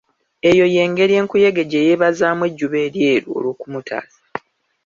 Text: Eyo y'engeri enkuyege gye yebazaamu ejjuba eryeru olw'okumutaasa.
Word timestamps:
Eyo 0.49 0.65
y'engeri 0.73 1.13
enkuyege 1.21 1.61
gye 1.71 1.85
yebazaamu 1.87 2.43
ejjuba 2.49 2.77
eryeru 2.85 3.27
olw'okumutaasa. 3.37 4.21